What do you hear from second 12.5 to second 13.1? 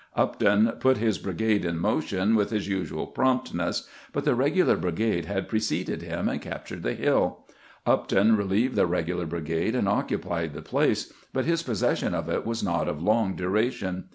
not of